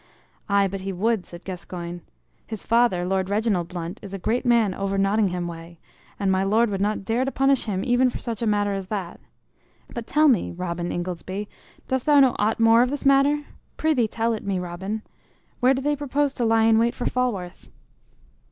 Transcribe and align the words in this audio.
"Aye, 0.49 0.67
but 0.67 0.81
he 0.81 0.91
would," 0.91 1.27
said 1.27 1.43
Gascoyne. 1.43 2.01
"His 2.47 2.63
father, 2.65 3.05
Lord 3.05 3.29
Reginald 3.29 3.67
Blunt, 3.67 3.99
is 4.01 4.15
a 4.15 4.17
great 4.17 4.47
man 4.47 4.73
over 4.73 4.97
Nottingham 4.97 5.47
way, 5.47 5.77
and 6.19 6.31
my 6.31 6.43
Lord 6.43 6.71
would 6.71 6.81
not 6.81 7.05
dare 7.05 7.23
to 7.23 7.31
punish 7.31 7.65
him 7.65 7.83
even 7.85 8.09
for 8.09 8.17
such 8.17 8.41
a 8.41 8.47
matter 8.47 8.73
as 8.73 8.87
that. 8.87 9.19
But 9.93 10.07
tell 10.07 10.27
me, 10.27 10.53
Robin 10.53 10.91
Ingoldsby, 10.91 11.47
dost 11.87 12.07
know 12.07 12.35
aught 12.39 12.59
more 12.59 12.81
of 12.81 12.89
this 12.89 13.05
matter? 13.05 13.43
Prithee 13.77 14.07
tell 14.07 14.33
it 14.33 14.43
me, 14.43 14.57
Robin. 14.57 15.03
Where 15.59 15.75
do 15.75 15.83
they 15.83 15.95
propose 15.95 16.33
to 16.33 16.45
lie 16.45 16.63
in 16.63 16.79
wait 16.79 16.95
for 16.95 17.05
Falworth?" 17.05 17.69